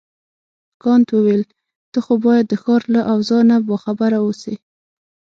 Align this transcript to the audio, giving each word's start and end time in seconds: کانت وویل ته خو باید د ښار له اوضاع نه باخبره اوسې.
کانت 0.81 1.07
وویل 1.11 1.43
ته 1.91 1.99
خو 2.05 2.13
باید 2.25 2.45
د 2.47 2.53
ښار 2.61 2.81
له 2.95 3.01
اوضاع 3.13 3.41
نه 3.49 3.57
باخبره 3.67 4.17
اوسې. 4.25 4.55